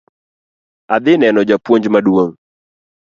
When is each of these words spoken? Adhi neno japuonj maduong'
Adhi 0.95 1.13
neno 1.21 1.41
japuonj 1.49 1.85
maduong' 1.93 2.33